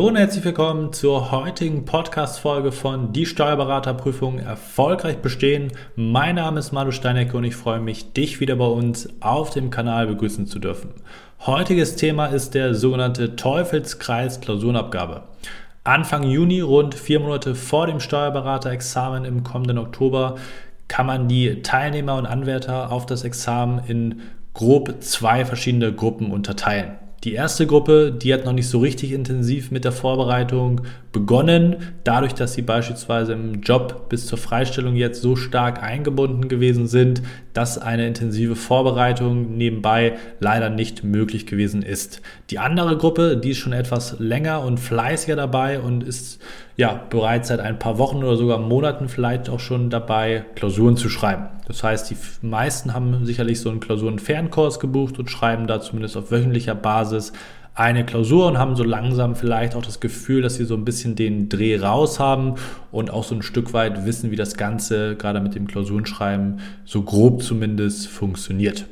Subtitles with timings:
[0.00, 5.72] Hallo und herzlich willkommen zur heutigen Podcast-Folge von Die Steuerberaterprüfung erfolgreich bestehen.
[5.94, 9.68] Mein Name ist Manu Steinecke und ich freue mich, dich wieder bei uns auf dem
[9.68, 10.94] Kanal begrüßen zu dürfen.
[11.40, 15.24] Heutiges Thema ist der sogenannte Teufelskreis Klausurenabgabe.
[15.84, 20.36] Anfang Juni, rund vier Monate vor dem Steuerberaterexamen im kommenden Oktober,
[20.88, 24.22] kann man die Teilnehmer und Anwärter auf das Examen in
[24.54, 26.92] grob zwei verschiedene Gruppen unterteilen.
[27.24, 30.80] Die erste Gruppe, die hat noch nicht so richtig intensiv mit der Vorbereitung
[31.12, 36.86] begonnen, dadurch, dass sie beispielsweise im Job bis zur Freistellung jetzt so stark eingebunden gewesen
[36.86, 37.20] sind,
[37.52, 42.22] dass eine intensive Vorbereitung nebenbei leider nicht möglich gewesen ist.
[42.48, 46.40] Die andere Gruppe, die ist schon etwas länger und fleißiger dabei und ist
[46.80, 51.10] ja bereits seit ein paar Wochen oder sogar Monaten vielleicht auch schon dabei, Klausuren zu
[51.10, 51.46] schreiben.
[51.68, 56.30] Das heißt, die meisten haben sicherlich so einen Klausurenfernkurs gebucht und schreiben da zumindest auf
[56.30, 57.32] wöchentlicher Basis
[57.74, 61.16] eine Klausur und haben so langsam vielleicht auch das Gefühl, dass sie so ein bisschen
[61.16, 62.54] den Dreh raus haben
[62.90, 67.02] und auch so ein Stück weit wissen, wie das Ganze gerade mit dem Klausurenschreiben so
[67.02, 68.86] grob zumindest funktioniert.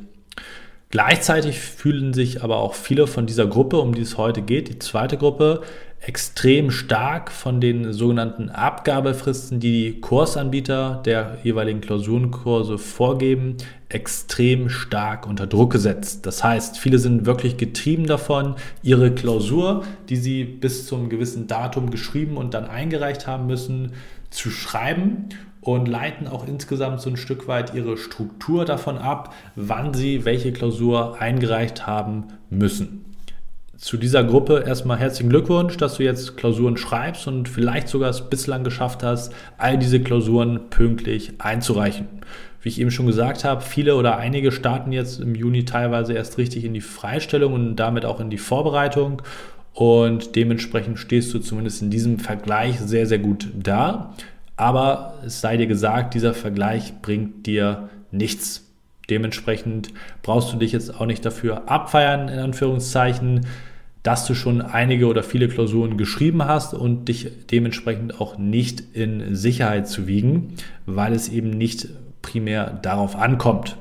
[0.91, 4.79] Gleichzeitig fühlen sich aber auch viele von dieser Gruppe, um die es heute geht, die
[4.79, 5.61] zweite Gruppe,
[6.01, 13.57] extrem stark von den sogenannten Abgabefristen, die die Kursanbieter der jeweiligen Klausurenkurse vorgeben,
[13.89, 16.25] extrem stark unter Druck gesetzt.
[16.25, 21.91] Das heißt, viele sind wirklich getrieben davon, ihre Klausur, die sie bis zum gewissen Datum
[21.91, 23.93] geschrieben und dann eingereicht haben müssen,
[24.31, 29.95] zu schreiben und leiten auch insgesamt so ein Stück weit ihre Struktur davon ab, wann
[29.95, 33.08] sie welche Klausur eingereicht haben müssen
[33.79, 38.29] zu dieser Gruppe erstmal herzlichen Glückwunsch, dass du jetzt Klausuren schreibst und vielleicht sogar es
[38.29, 42.09] bislang geschafft hast, all diese Klausuren pünktlich einzureichen.
[42.61, 46.39] Wie ich eben schon gesagt habe, viele oder einige starten jetzt im Juni teilweise erst
[46.39, 49.23] richtig in die Freistellung und damit auch in die Vorbereitung.
[49.75, 54.13] Und dementsprechend stehst du zumindest in diesem Vergleich sehr, sehr gut da.
[54.57, 58.65] Aber es sei dir gesagt, dieser Vergleich bringt dir nichts.
[59.09, 59.93] Dementsprechend
[60.23, 63.47] brauchst du dich jetzt auch nicht dafür abfeiern, in Anführungszeichen,
[64.09, 69.37] dass du schon einige oder viele Klausuren geschrieben hast und dich dementsprechend auch nicht in
[69.37, 70.55] Sicherheit zu wiegen,
[70.87, 71.89] weil es eben nicht
[72.23, 73.77] primär darauf ankommt.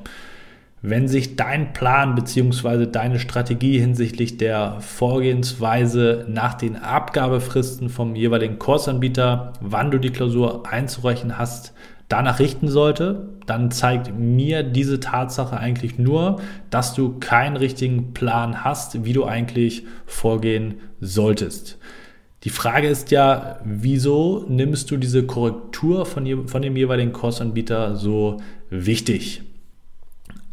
[0.82, 2.84] Wenn sich dein Plan bzw.
[2.84, 10.70] deine Strategie hinsichtlich der Vorgehensweise nach den Abgabefristen vom jeweiligen Kursanbieter, wann du die Klausur
[10.70, 11.72] einzureichen hast,
[12.08, 18.64] danach richten sollte, dann zeigt mir diese Tatsache eigentlich nur, dass du keinen richtigen Plan
[18.64, 21.78] hast, wie du eigentlich vorgehen solltest.
[22.44, 28.38] Die Frage ist ja, wieso nimmst du diese Korrektur von, von dem jeweiligen Kursanbieter so
[28.70, 29.42] wichtig?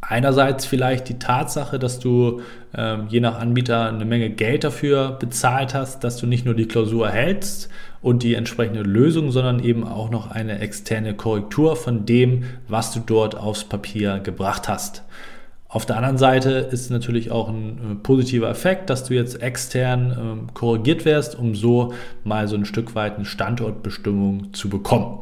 [0.08, 2.42] Einerseits vielleicht die Tatsache, dass du
[2.76, 6.68] ähm, je nach Anbieter eine Menge Geld dafür bezahlt hast, dass du nicht nur die
[6.68, 7.70] Klausur erhältst
[8.02, 13.00] und die entsprechende Lösung, sondern eben auch noch eine externe Korrektur von dem, was du
[13.00, 15.04] dort aufs Papier gebracht hast.
[15.68, 20.48] Auf der anderen Seite ist natürlich auch ein äh, positiver Effekt, dass du jetzt extern
[20.48, 21.94] äh, korrigiert wirst, um so
[22.24, 25.18] mal so ein Stück weit eine Standortbestimmung zu bekommen.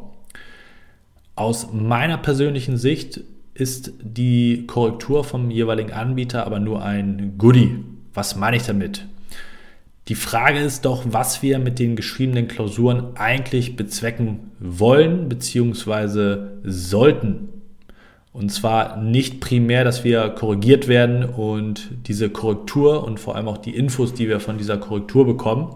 [1.36, 3.22] Aus meiner persönlichen Sicht
[3.54, 7.84] ist die Korrektur vom jeweiligen Anbieter aber nur ein Goodie.
[8.14, 9.06] Was meine ich damit?
[10.10, 16.48] Die Frage ist doch, was wir mit den geschriebenen Klausuren eigentlich bezwecken wollen bzw.
[16.64, 17.50] sollten.
[18.34, 23.60] Und zwar nicht primär, dass wir korrigiert werden und diese Korrektur und vor allem auch
[23.60, 25.76] die Infos, die wir von dieser Korrektur bekommen.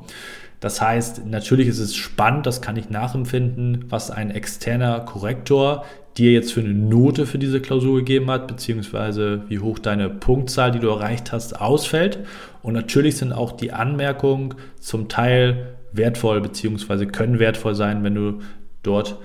[0.59, 5.85] Das heißt, natürlich ist es spannend, das kann ich nachempfinden, was ein externer Korrektor
[6.17, 10.71] dir jetzt für eine Note für diese Klausur gegeben hat, beziehungsweise wie hoch deine Punktzahl,
[10.71, 12.19] die du erreicht hast, ausfällt.
[12.63, 18.39] Und natürlich sind auch die Anmerkungen zum Teil wertvoll, beziehungsweise können wertvoll sein, wenn du
[18.83, 19.17] dort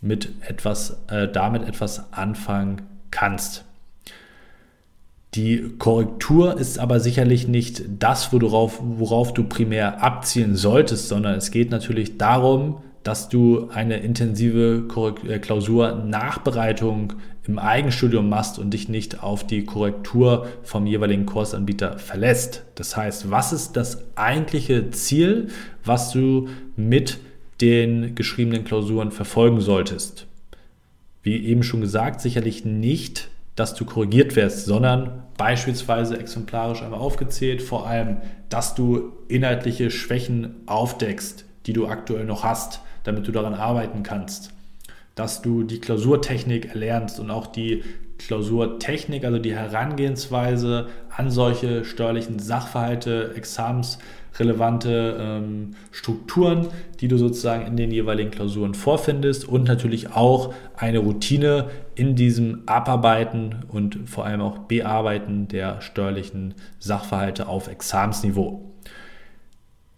[0.00, 3.64] mit etwas, äh, damit etwas anfangen kannst.
[5.34, 11.50] Die Korrektur ist aber sicherlich nicht das, worauf, worauf du primär abzielen solltest, sondern es
[11.50, 14.84] geht natürlich darum, dass du eine intensive
[15.28, 17.12] äh, Klausur-Nachbereitung
[17.46, 22.64] im Eigenstudium machst und dich nicht auf die Korrektur vom jeweiligen Kursanbieter verlässt.
[22.74, 25.50] Das heißt, was ist das eigentliche Ziel,
[25.84, 27.18] was du mit
[27.60, 30.26] den geschriebenen Klausuren verfolgen solltest?
[31.22, 37.62] Wie eben schon gesagt, sicherlich nicht, dass du korrigiert wirst, sondern beispielsweise exemplarisch einmal aufgezählt,
[37.62, 38.16] vor allem,
[38.48, 44.52] dass du inhaltliche Schwächen aufdeckst, die du aktuell noch hast damit du daran arbeiten kannst.
[45.14, 47.82] Dass du die Klausurtechnik erlernst und auch die
[48.18, 56.68] Klausurtechnik, also die Herangehensweise an solche steuerlichen Sachverhalte, examensrelevante ähm, Strukturen,
[57.00, 62.62] die du sozusagen in den jeweiligen Klausuren vorfindest und natürlich auch eine Routine in diesem
[62.66, 68.62] Abarbeiten und vor allem auch Bearbeiten der steuerlichen Sachverhalte auf Examensniveau.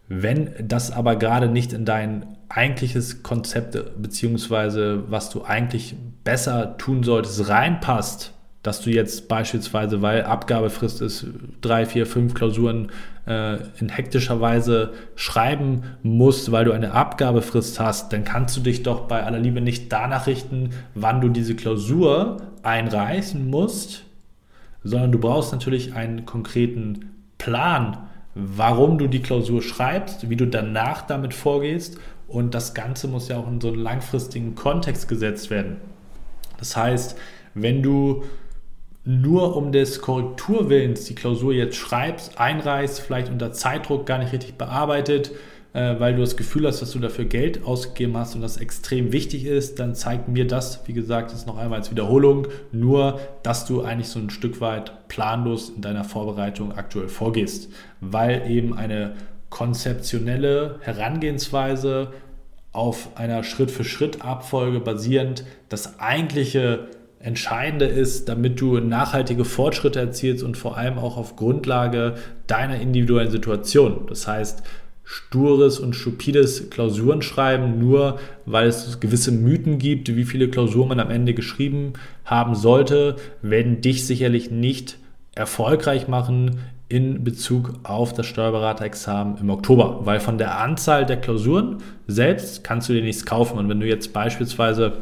[0.09, 5.95] Wenn das aber gerade nicht in dein eigentliches Konzept beziehungsweise was du eigentlich
[6.25, 8.33] besser tun solltest reinpasst,
[8.63, 11.27] dass du jetzt beispielsweise, weil Abgabefrist ist,
[11.61, 12.91] drei, vier, fünf Klausuren
[13.27, 18.83] äh, in hektischer Weise schreiben musst, weil du eine Abgabefrist hast, dann kannst du dich
[18.83, 24.05] doch bei aller Liebe nicht danach richten, wann du diese Klausur einreichen musst,
[24.83, 31.03] sondern du brauchst natürlich einen konkreten Plan, warum du die Klausur schreibst, wie du danach
[31.03, 31.99] damit vorgehst
[32.29, 35.79] und das Ganze muss ja auch in so einen langfristigen Kontext gesetzt werden.
[36.59, 37.17] Das heißt,
[37.55, 38.25] wenn du
[39.05, 44.57] nur um des Korrekturwillens die Klausur jetzt schreibst, einreichst, vielleicht unter Zeitdruck gar nicht richtig
[44.57, 45.31] bearbeitet,
[45.79, 49.13] äh, weil du das Gefühl hast, dass du dafür Geld ausgegeben hast und das extrem
[49.13, 53.65] wichtig ist, dann zeigt mir das, wie gesagt, das noch einmal als Wiederholung, nur, dass
[53.65, 57.71] du eigentlich so ein Stück weit planlos in deiner Vorbereitung aktuell vorgehst,
[58.01, 59.15] weil eben eine
[59.51, 62.09] konzeptionelle Herangehensweise
[62.73, 66.89] auf einer Schritt-für-Schritt-Abfolge basierend das eigentliche
[67.21, 72.17] Entscheidende ist, damit du nachhaltige Fortschritte erzielst und vor allem auch auf Grundlage
[72.49, 74.07] deiner individuellen Situation.
[74.09, 74.63] Das heißt,
[75.11, 81.01] stures und stupides Klausuren schreiben, nur weil es gewisse Mythen gibt, wie viele Klausuren man
[81.01, 81.95] am Ende geschrieben
[82.27, 84.99] haben sollte, werden dich sicherlich nicht
[85.35, 86.59] erfolgreich machen
[86.91, 92.91] in Bezug auf das Steuerberaterexamen im Oktober, weil von der Anzahl der Klausuren selbst kannst
[92.91, 93.57] du dir nichts kaufen.
[93.57, 94.99] Und wenn du jetzt beispielsweise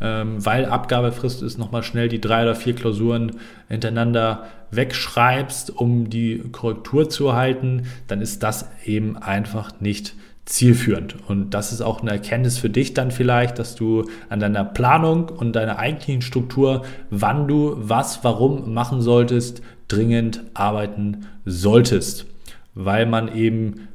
[0.00, 3.32] ähm, weil Abgabefrist ist, nochmal schnell die drei oder vier Klausuren
[3.68, 10.14] hintereinander wegschreibst, um die Korrektur zu erhalten, dann ist das eben einfach nicht
[10.44, 11.16] zielführend.
[11.28, 15.28] Und das ist auch eine Erkenntnis für dich dann vielleicht, dass du an deiner Planung
[15.28, 22.26] und deiner eigentlichen Struktur, wann du was, warum machen solltest, dringend arbeiten solltest.
[22.74, 23.88] Weil man eben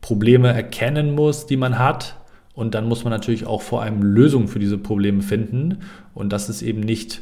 [0.00, 2.16] Probleme erkennen muss, die man hat,
[2.56, 5.80] und dann muss man natürlich auch vor allem Lösungen für diese Probleme finden.
[6.14, 7.20] Und das ist eben nicht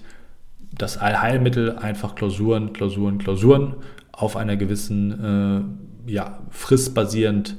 [0.77, 3.75] das Allheilmittel, einfach Klausuren, Klausuren, Klausuren
[4.13, 7.57] auf einer gewissen äh, ja, Frist basierend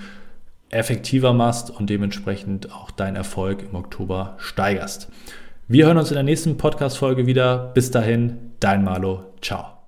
[0.69, 5.09] effektiver machst und dementsprechend auch deinen Erfolg im Oktober steigerst.
[5.67, 7.71] Wir hören uns in der nächsten Podcast-Folge wieder.
[7.73, 9.33] Bis dahin, dein Malo.
[9.41, 9.82] Ciao.